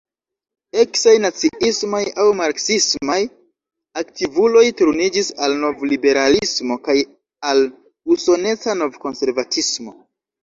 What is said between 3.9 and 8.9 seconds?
aktivuloj turniĝis al novliberalismo kaj al usoneca